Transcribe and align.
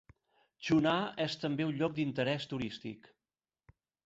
Chunar 0.69 0.93
és 1.25 1.35
també 1.43 1.67
un 1.67 1.75
lloc 1.83 1.93
d'interès 2.01 2.49
turístic. 2.55 3.13